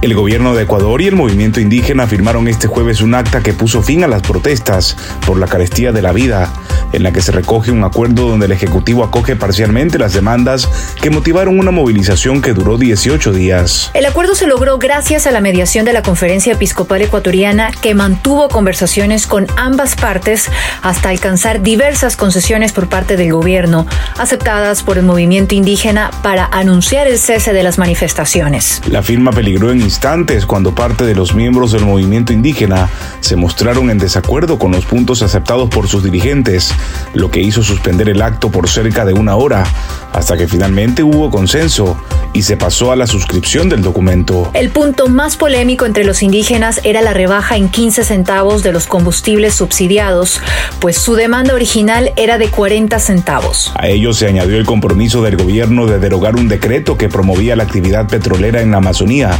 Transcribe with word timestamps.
El 0.00 0.14
gobierno 0.14 0.54
de 0.54 0.62
Ecuador 0.62 1.02
y 1.02 1.08
el 1.08 1.16
movimiento 1.16 1.58
indígena 1.58 2.06
firmaron 2.06 2.46
este 2.46 2.68
jueves 2.68 3.00
un 3.00 3.16
acta 3.16 3.42
que 3.42 3.52
puso 3.52 3.82
fin 3.82 4.04
a 4.04 4.06
las 4.06 4.22
protestas 4.22 4.96
por 5.26 5.40
la 5.40 5.48
carestía 5.48 5.90
de 5.90 6.02
la 6.02 6.12
vida, 6.12 6.52
en 6.92 7.02
la 7.02 7.12
que 7.12 7.20
se 7.20 7.32
recoge 7.32 7.72
un 7.72 7.82
acuerdo 7.82 8.28
donde 8.28 8.46
el 8.46 8.52
Ejecutivo 8.52 9.02
acoge 9.02 9.34
parcialmente 9.34 9.98
las 9.98 10.12
demandas 10.12 10.68
que 11.02 11.10
motivaron 11.10 11.58
una 11.58 11.72
movilización 11.72 12.42
que 12.42 12.52
duró 12.52 12.78
18 12.78 13.32
días. 13.32 13.90
El 13.92 14.06
acuerdo 14.06 14.36
se 14.36 14.46
logró 14.46 14.78
gracias 14.78 15.26
a 15.26 15.32
la 15.32 15.40
mediación 15.40 15.84
de 15.84 15.92
la 15.92 16.02
Conferencia 16.02 16.52
Episcopal 16.52 17.02
Ecuatoriana 17.02 17.72
que 17.82 17.96
mantuvo 17.96 18.48
conversaciones 18.48 19.26
con 19.26 19.48
ambas 19.56 19.96
partes 19.96 20.48
hasta 20.80 21.08
alcanzar 21.08 21.60
diversas 21.60 22.16
concesiones 22.16 22.70
por 22.72 22.88
parte 22.88 23.16
del 23.16 23.32
gobierno, 23.32 23.84
aceptadas 24.16 24.84
por 24.84 24.96
el 24.96 25.04
movimiento 25.04 25.56
indígena 25.56 26.12
para 26.22 26.46
anunciar 26.46 27.08
el 27.08 27.18
cese 27.18 27.52
de 27.52 27.64
las 27.64 27.78
manifestaciones. 27.78 28.80
La 28.88 29.02
firma 29.02 29.32
peligró 29.32 29.72
en 29.72 29.87
instantes 29.88 30.44
cuando 30.44 30.74
parte 30.74 31.04
de 31.04 31.14
los 31.14 31.34
miembros 31.34 31.72
del 31.72 31.86
movimiento 31.86 32.34
indígena 32.34 32.90
se 33.20 33.36
mostraron 33.36 33.88
en 33.88 33.96
desacuerdo 33.96 34.58
con 34.58 34.70
los 34.70 34.84
puntos 34.84 35.22
aceptados 35.22 35.70
por 35.70 35.88
sus 35.88 36.04
dirigentes, 36.04 36.74
lo 37.14 37.30
que 37.30 37.40
hizo 37.40 37.62
suspender 37.62 38.10
el 38.10 38.20
acto 38.20 38.50
por 38.50 38.68
cerca 38.68 39.06
de 39.06 39.14
una 39.14 39.36
hora, 39.36 39.64
hasta 40.12 40.36
que 40.36 40.46
finalmente 40.46 41.02
hubo 41.02 41.30
consenso 41.30 41.96
y 42.32 42.42
se 42.42 42.56
pasó 42.56 42.92
a 42.92 42.96
la 42.96 43.06
suscripción 43.06 43.68
del 43.68 43.82
documento. 43.82 44.50
El 44.54 44.70
punto 44.70 45.08
más 45.08 45.36
polémico 45.36 45.86
entre 45.86 46.04
los 46.04 46.22
indígenas 46.22 46.80
era 46.84 47.02
la 47.02 47.14
rebaja 47.14 47.56
en 47.56 47.68
15 47.68 48.04
centavos 48.04 48.62
de 48.62 48.72
los 48.72 48.86
combustibles 48.86 49.54
subsidiados, 49.54 50.40
pues 50.80 50.98
su 50.98 51.14
demanda 51.14 51.54
original 51.54 52.12
era 52.16 52.38
de 52.38 52.48
40 52.48 52.98
centavos. 52.98 53.72
A 53.74 53.88
ello 53.88 54.12
se 54.12 54.26
añadió 54.26 54.56
el 54.56 54.66
compromiso 54.66 55.22
del 55.22 55.36
gobierno 55.36 55.86
de 55.86 55.98
derogar 55.98 56.36
un 56.36 56.48
decreto 56.48 56.96
que 56.96 57.08
promovía 57.08 57.56
la 57.56 57.64
actividad 57.64 58.08
petrolera 58.08 58.60
en 58.60 58.70
la 58.70 58.78
Amazonía 58.78 59.38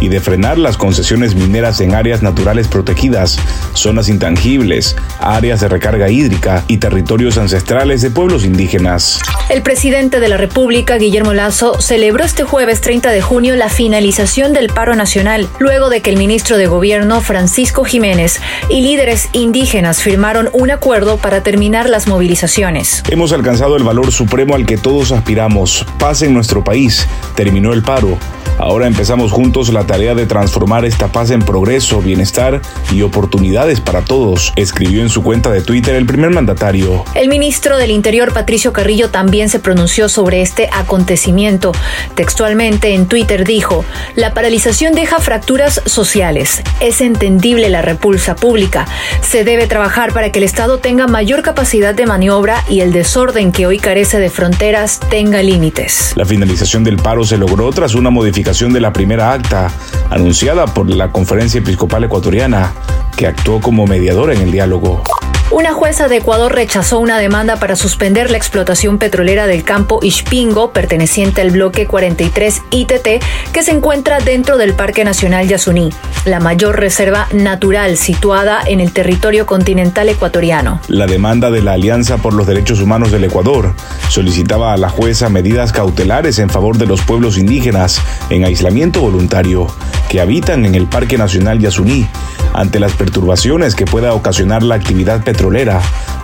y 0.00 0.08
de 0.08 0.20
frenar 0.20 0.58
las 0.58 0.76
concesiones 0.76 1.34
mineras 1.34 1.80
en 1.80 1.94
áreas 1.94 2.22
naturales 2.22 2.68
protegidas, 2.68 3.38
zonas 3.74 4.08
intangibles, 4.08 4.96
áreas 5.20 5.60
de 5.60 5.68
recarga 5.68 6.10
hídrica 6.10 6.64
y 6.68 6.78
territorios 6.78 7.38
ancestrales 7.38 8.00
de 8.02 8.10
pueblos 8.10 8.44
indígenas. 8.44 9.20
El 9.50 9.62
presidente 9.62 10.20
de 10.20 10.28
la 10.28 10.36
República, 10.36 10.96
Guillermo 10.96 11.34
Lazo, 11.34 11.80
celebró 11.80 12.24
este 12.30 12.44
jueves 12.44 12.80
30 12.80 13.10
de 13.10 13.20
junio 13.20 13.56
la 13.56 13.68
finalización 13.68 14.52
del 14.52 14.68
paro 14.68 14.94
nacional, 14.94 15.48
luego 15.58 15.90
de 15.90 16.00
que 16.00 16.10
el 16.10 16.16
ministro 16.16 16.58
de 16.58 16.68
Gobierno, 16.68 17.20
Francisco 17.20 17.82
Jiménez, 17.82 18.40
y 18.68 18.82
líderes 18.82 19.28
indígenas 19.32 20.00
firmaron 20.00 20.48
un 20.52 20.70
acuerdo 20.70 21.16
para 21.16 21.42
terminar 21.42 21.90
las 21.90 22.06
movilizaciones. 22.06 23.02
Hemos 23.10 23.32
alcanzado 23.32 23.76
el 23.76 23.82
valor 23.82 24.12
supremo 24.12 24.54
al 24.54 24.64
que 24.64 24.78
todos 24.78 25.10
aspiramos, 25.10 25.84
paz 25.98 26.22
en 26.22 26.32
nuestro 26.32 26.62
país, 26.62 27.04
terminó 27.34 27.72
el 27.72 27.82
paro. 27.82 28.16
Ahora 28.60 28.86
empezamos 28.86 29.32
juntos 29.32 29.72
la 29.72 29.86
tarea 29.86 30.14
de 30.14 30.26
transformar 30.26 30.84
esta 30.84 31.08
paz 31.08 31.30
en 31.30 31.40
progreso, 31.40 32.02
bienestar 32.02 32.60
y 32.92 33.00
oportunidades 33.00 33.80
para 33.80 34.02
todos, 34.02 34.52
escribió 34.54 35.00
en 35.00 35.08
su 35.08 35.22
cuenta 35.22 35.50
de 35.50 35.62
Twitter 35.62 35.94
el 35.94 36.04
primer 36.04 36.28
mandatario. 36.28 37.04
El 37.14 37.28
ministro 37.28 37.78
del 37.78 37.90
Interior, 37.90 38.34
Patricio 38.34 38.74
Carrillo, 38.74 39.08
también 39.08 39.48
se 39.48 39.60
pronunció 39.60 40.10
sobre 40.10 40.42
este 40.42 40.68
acontecimiento. 40.74 41.72
Textualmente 42.20 42.92
en 42.92 43.06
Twitter 43.06 43.46
dijo, 43.46 43.82
la 44.14 44.34
paralización 44.34 44.94
deja 44.94 45.20
fracturas 45.20 45.80
sociales. 45.86 46.62
Es 46.78 47.00
entendible 47.00 47.70
la 47.70 47.80
repulsa 47.80 48.36
pública. 48.36 48.86
Se 49.22 49.42
debe 49.42 49.66
trabajar 49.66 50.12
para 50.12 50.30
que 50.30 50.38
el 50.38 50.44
Estado 50.44 50.76
tenga 50.80 51.06
mayor 51.06 51.40
capacidad 51.40 51.94
de 51.94 52.04
maniobra 52.04 52.62
y 52.68 52.80
el 52.80 52.92
desorden 52.92 53.52
que 53.52 53.66
hoy 53.66 53.78
carece 53.78 54.18
de 54.18 54.28
fronteras 54.28 55.00
tenga 55.08 55.42
límites. 55.42 56.12
La 56.14 56.26
finalización 56.26 56.84
del 56.84 56.98
paro 56.98 57.24
se 57.24 57.38
logró 57.38 57.70
tras 57.72 57.94
una 57.94 58.10
modificación 58.10 58.74
de 58.74 58.82
la 58.82 58.92
primera 58.92 59.32
acta 59.32 59.72
anunciada 60.10 60.66
por 60.66 60.90
la 60.90 61.10
Conferencia 61.12 61.60
Episcopal 61.60 62.04
Ecuatoriana, 62.04 62.74
que 63.16 63.28
actuó 63.28 63.62
como 63.62 63.86
mediadora 63.86 64.34
en 64.34 64.42
el 64.42 64.52
diálogo. 64.52 65.02
Una 65.52 65.72
jueza 65.72 66.06
de 66.06 66.18
Ecuador 66.18 66.54
rechazó 66.54 67.00
una 67.00 67.18
demanda 67.18 67.56
para 67.56 67.74
suspender 67.74 68.30
la 68.30 68.36
explotación 68.36 68.98
petrolera 68.98 69.48
del 69.48 69.64
campo 69.64 69.98
Ishpingo, 70.00 70.72
perteneciente 70.72 71.40
al 71.40 71.50
bloque 71.50 71.88
43 71.88 72.62
ITT, 72.70 73.08
que 73.52 73.62
se 73.64 73.72
encuentra 73.72 74.20
dentro 74.20 74.58
del 74.58 74.74
Parque 74.74 75.02
Nacional 75.02 75.48
Yasuní, 75.48 75.90
la 76.24 76.38
mayor 76.38 76.78
reserva 76.78 77.26
natural 77.32 77.96
situada 77.96 78.60
en 78.64 78.78
el 78.78 78.92
territorio 78.92 79.44
continental 79.44 80.08
ecuatoriano. 80.08 80.80
La 80.86 81.06
demanda 81.06 81.50
de 81.50 81.62
la 81.62 81.72
Alianza 81.72 82.18
por 82.18 82.32
los 82.32 82.46
Derechos 82.46 82.80
Humanos 82.80 83.10
del 83.10 83.24
Ecuador 83.24 83.74
solicitaba 84.08 84.72
a 84.72 84.76
la 84.76 84.88
jueza 84.88 85.30
medidas 85.30 85.72
cautelares 85.72 86.38
en 86.38 86.48
favor 86.48 86.78
de 86.78 86.86
los 86.86 87.02
pueblos 87.02 87.36
indígenas 87.36 88.00
en 88.30 88.44
aislamiento 88.44 89.00
voluntario 89.00 89.66
que 90.08 90.20
habitan 90.20 90.64
en 90.64 90.76
el 90.76 90.86
Parque 90.86 91.18
Nacional 91.18 91.58
Yasuní 91.58 92.06
ante 92.52 92.80
las 92.80 92.92
perturbaciones 92.92 93.74
que 93.74 93.84
pueda 93.84 94.14
ocasionar 94.14 94.62
la 94.62 94.74
actividad 94.74 95.22
petrolera 95.22 95.80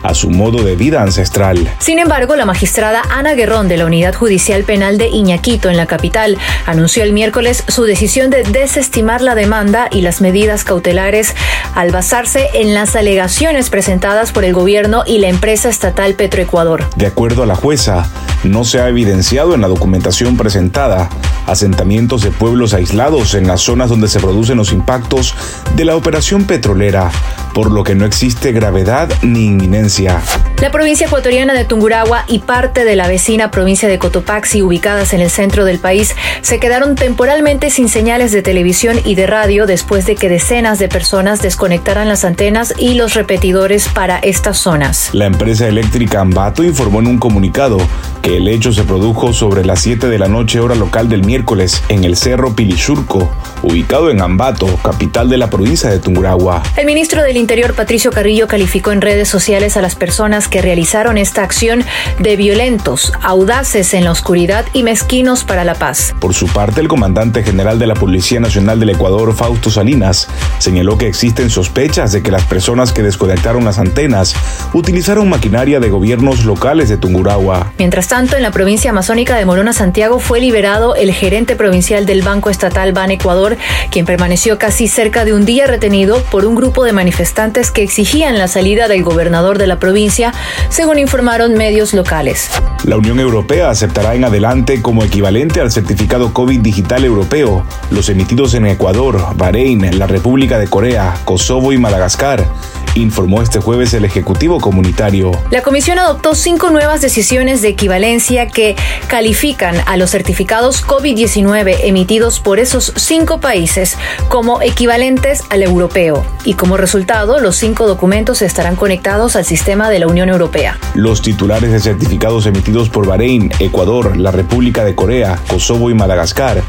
a 0.07 0.15
su 0.15 0.31
modo 0.31 0.63
de 0.63 0.77
vida 0.77 1.03
ancestral. 1.03 1.69
Sin 1.79 1.99
embargo, 1.99 2.37
la 2.37 2.45
magistrada 2.45 3.03
Ana 3.11 3.35
Guerrón 3.35 3.69
de 3.69 3.77
la 3.77 3.87
Unidad 3.87 4.15
Judicial 4.15 4.65
Penal 4.65 4.99
de 4.99 5.09
Iñaquito 5.09 5.69
en 5.69 5.77
la 5.77 5.87
capital 5.87 6.39
anunció 6.65 7.03
el 7.03 7.13
miércoles 7.13 7.65
su 7.69 7.85
decisión 7.85 8.31
de 8.31 8.43
desestimar 8.43 9.21
la 9.21 9.35
demanda 9.35 9.89
y 9.91 10.03
las 10.03 10.21
medidas 10.21 10.65
cautelares 10.65 11.35
al 11.75 11.91
basarse 11.91 12.49
en 12.55 12.75
las 12.75 12.97
alegaciones 12.97 13.71
presentadas 13.71 14.33
por 14.33 14.45
el 14.45 14.53
gobierno 14.53 15.03
y 15.07 15.19
la 15.19 15.29
empresa 15.29 15.69
estatal 15.69 16.15
Petroecuador. 16.15 16.89
De 16.97 17.07
acuerdo 17.07 17.43
a 17.43 17.47
la 17.47 17.57
jueza, 17.57 18.09
no 18.45 18.65
se 18.65 18.81
ha 18.81 18.89
evidenciado 18.89 19.55
en 19.55 19.61
la 19.61 19.69
documentación 19.69 20.37
presentada 20.37 21.09
asentamientos 21.47 22.23
de 22.23 22.31
pueblos 22.31 22.75
aislados 22.75 23.35
en 23.35 23.47
las 23.47 23.61
zonas 23.61 23.89
donde 23.89 24.09
se 24.09 24.21
producen 24.21 24.57
los 24.57 24.73
impactos 24.73 25.35
de 25.75 25.85
la 25.85 25.97
operación 25.97 26.45
petrolera, 26.45 27.11
por 27.57 27.73
lo 27.73 27.85
que 27.85 27.95
no 27.95 28.05
existe 28.05 28.53
gravedad 28.53 29.09
ni 29.23 29.47
inminencia. 29.47 30.21
La 30.63 30.71
provincia 30.71 31.07
ecuatoriana 31.07 31.53
de 31.53 31.67
Tungurahua 31.67 32.25
y 32.29 32.39
parte 32.39 32.87
de 32.87 32.97
la 32.97 33.09
vecina 33.09 33.51
provincia 33.51 33.91
de 33.91 33.99
Cotopaxi, 33.99 34.63
ubicadas 34.63 35.13
en 35.13 35.21
el 35.21 35.29
centro 35.29 35.67
del 35.67 35.79
país, 35.79 36.17
se 36.41 36.59
quedaron 36.59 36.95
temporalmente 36.95 37.69
sin 37.69 37.91
señales 37.91 38.33
de 38.33 38.41
televisión 38.41 38.99
y 39.05 39.17
de 39.17 39.27
radio 39.27 39.67
después 39.67 40.07
de 40.07 40.17
que 40.17 40.31
decenas 40.31 40.79
de 40.79 40.89
personas 40.89 41.43
desconectaran 41.43 42.09
las 42.09 42.25
antenas 42.25 42.73
y 42.79 42.95
los 42.95 43.13
repetidores 43.13 43.89
para 43.89 44.19
estas 44.19 44.57
zonas. 44.57 45.11
La 45.13 45.27
empresa 45.27 45.69
eléctrica 45.69 46.23
Ambato 46.23 46.65
informó 46.65 47.01
en 47.01 47.09
un 47.09 47.19
comunicado 47.19 47.77
que 48.23 48.39
el 48.39 48.49
hecho 48.49 48.73
se 48.73 48.83
produjo 48.85 49.35
sobre 49.35 49.65
las 49.65 49.81
7 49.83 50.09
de 50.09 50.19
la 50.19 50.27
noche 50.27 50.59
hora 50.59 50.75
local 50.75 51.11
del 51.11 51.23
miércoles 51.23 51.83
en 51.91 52.03
el 52.05 52.17
Cerro 52.17 52.57
Pilichurco, 52.57 53.31
ubicado 53.63 54.11
en 54.11 54.23
Ambato, 54.23 54.67
capital 54.83 55.29
de 55.29 55.37
la 55.37 55.51
provincia 55.51 55.91
de 55.91 55.99
Tungurahua. 55.99 56.63
El 56.77 56.87
ministro 56.87 57.23
del 57.23 57.37
Interior, 57.37 57.75
Patricio 57.75 58.11
Carrillo, 58.11 58.49
calificó 58.49 58.91
en 58.93 59.03
redes 59.03 59.29
sociales 59.29 59.77
a 59.77 59.83
las 59.83 59.95
personas 59.95 60.46
que 60.49 60.63
realizaron 60.63 61.19
esta 61.19 61.43
acción 61.43 61.85
de 62.19 62.37
violentos, 62.37 63.13
audaces 63.23 63.95
en 63.95 64.05
la 64.05 64.13
oscuridad 64.13 64.65
y 64.73 64.83
mezquinos 64.83 65.45
para 65.45 65.65
la 65.65 65.75
paz. 65.75 66.15
Por 66.21 66.35
su 66.35 66.47
parte, 66.47 66.81
el 66.81 66.89
comandante 66.89 67.43
general 67.43 67.79
de 67.79 67.87
la 67.87 67.95
Policía 67.95 68.41
Nacional 68.41 68.81
del 68.81 68.91
Ecuador, 68.91 69.35
Fausto 69.35 69.71
Salinas, 69.71 70.29
señaló 70.59 70.99
que 70.99 71.09
existen 71.09 71.51
sospechas 71.51 72.13
de 72.13 72.23
que 72.23 72.31
las 72.31 72.45
personas 72.45 72.93
que 72.93 73.03
desconectaron 73.03 73.65
las 73.65 73.79
antenas 73.79 74.35
utilizaron 74.73 75.29
maquinaria 75.29 75.81
de 75.81 75.91
gobiernos 75.91 76.45
locales 76.45 76.89
de 76.89 76.97
Tungurahua. 76.97 77.73
Mientras 77.79 78.09
tanto, 78.09 78.37
en 78.37 78.43
la 78.43 78.51
provincia 78.51 78.91
amazónica 78.91 79.37
de 79.37 79.45
Morona, 79.45 79.73
Santiago, 79.73 80.19
fue 80.19 80.41
liberado 80.41 80.95
el 80.95 81.13
gerente 81.13 81.57
provincial 81.57 82.07
del 82.07 82.23
Banco 82.23 82.51
Estatal 82.51 82.93
Ban 82.93 83.11
Ecuador, 83.11 83.57
quien 83.91 84.07
permaneció 84.07 84.59
casi 84.59 84.89
cerca 84.89 85.25
de 85.25 85.33
un 85.33 85.45
día 85.45 85.67
retenido 85.67 86.23
por 86.31 86.47
un 86.47 86.55
grupo 86.55 86.85
de 86.85 86.93
manifestantes 86.93 87.71
que 87.71 87.83
exigían 87.83 88.39
la 88.39 88.49
salida 88.49 88.89
del 88.89 89.03
gobernador 89.03 89.59
de 89.59 89.67
la 89.67 89.79
provincia, 89.79 90.33
según 90.69 90.99
informaron 90.99 91.55
medios 91.55 91.95
locales. 91.95 92.51
La 92.85 92.97
Unión 92.97 93.21
Europea 93.21 93.71
aceptará 93.71 94.15
en 94.15 94.25
adelante 94.25 94.83
como 94.83 95.03
equivalente 95.03 95.61
al 95.61 95.71
certificado 95.71 96.33
COVID 96.33 96.61
digital 96.61 97.05
europeo 97.05 97.65
los 97.91 98.09
emitidos 98.09 98.55
en 98.55 98.67
Ecuador, 98.67 99.37
Bahrein, 99.37 99.99
la 99.99 100.07
República 100.07 100.59
de 100.59 100.69
Corea, 100.69 101.15
Kosovo 101.25 101.73
y 101.73 101.79
Madagascar 101.79 102.47
informó 102.97 103.43
este 103.43 103.61
jueves 103.61 103.95
el 103.95 104.05
Ejecutivo 104.05 104.61
Comunitario. 104.61 105.33
La 105.51 105.63
Comisión 105.63 105.99
adoptó 105.99 106.35
cinco 106.35 106.71
nuevas 106.71 107.01
decisiones 107.01 107.63
de 107.63 107.69
equivalencia 107.69 108.49
que 108.49 108.77
califican 109.09 109.77
a 109.87 109.97
los 109.97 110.11
certificados 110.11 110.85
COVID-19 110.87 111.77
emitidos 111.83 112.41
por 112.41 112.59
esos 112.59 112.93
cinco 112.97 113.41
países 113.41 113.97
como 114.29 114.63
equivalentes 114.63 115.45
al 115.51 115.63
europeo 115.63 116.25
y 116.45 116.55
como 116.55 116.77
resultado 116.77 117.39
los 117.39 117.57
cinco 117.57 117.87
documentos 117.87 118.43
estarán 118.43 118.77
conectados 118.77 119.37
al 119.37 119.45
sistema 119.45 119.91
de 119.91 120.01
la 120.01 120.07
Unión 120.07 120.29
Europea. 120.29 120.79
Los 120.95 121.23
titulares 121.23 121.73
de 121.73 121.81
certificados 121.81 122.47
emitidos 122.47 122.89
por 122.89 123.07
Bahrein, 123.07 123.51
Ecuador, 123.59 124.17
la 124.17 124.31
República 124.31 124.85
de 124.85 124.95
Corea, 124.95 125.39
Kosovo 125.49 125.91
y 125.91 125.95
Madagascar 125.95 126.63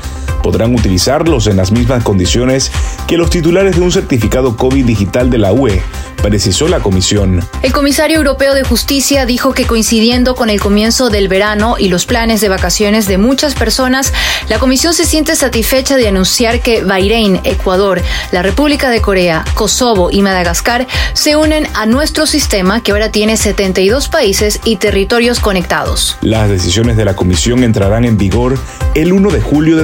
podrán 0.44 0.76
utilizarlos 0.76 1.48
en 1.48 1.58
las 1.58 1.72
mismas 1.72 2.04
condiciones 2.04 2.72
que 3.08 3.18
los 3.18 3.30
titulares 3.30 3.76
de 3.76 3.82
un 3.82 3.92
certificado 3.92 4.56
COVID 4.58 4.86
digital 4.86 5.30
de 5.30 5.38
la 5.38 5.54
UE, 5.54 5.82
precisó 6.22 6.68
la 6.68 6.80
comisión. 6.80 7.42
El 7.62 7.72
comisario 7.72 8.18
europeo 8.18 8.54
de 8.54 8.64
justicia 8.64 9.26
dijo 9.26 9.54
que 9.54 9.66
coincidiendo 9.66 10.36
con 10.36 10.50
el 10.50 10.60
comienzo 10.60 11.10
del 11.10 11.28
verano 11.28 11.76
y 11.78 11.90
los 11.90 12.06
planes 12.06 12.42
de 12.42 12.50
vacaciones 12.50 13.08
de 13.08 13.18
muchas 13.18 13.56
personas, 13.56 14.14
la 14.50 14.60
comisión 14.60 14.94
se 14.94 15.06
siente 15.06 15.36
satisfecha 15.36 15.96
de 15.96 16.08
anunciar 16.08 16.62
que 16.62 16.84
Bahrein, 16.84 17.40
Ecuador, 17.44 18.02
la 18.32 18.42
República 18.42 18.90
de 18.90 19.02
Corea, 19.02 19.46
Kosovo 19.54 20.10
y 20.12 20.22
Madagascar 20.22 20.88
se 21.14 21.36
unen 21.36 21.68
a 21.76 21.86
nuestro 21.86 22.26
sistema 22.26 22.82
que 22.82 22.92
ahora 22.92 23.12
tiene 23.12 23.38
72 23.38 24.10
países 24.10 24.60
y 24.66 24.78
territorios 24.78 25.40
conectados. 25.40 26.18
Las 26.22 26.50
decisiones 26.50 26.98
de 26.98 27.06
la 27.06 27.16
comisión 27.16 27.64
entrarán 27.64 28.06
en 28.06 28.18
vigor 28.18 28.58
el 28.96 29.14
1 29.14 29.30
de 29.30 29.42
julio 29.42 29.78
de 29.78 29.84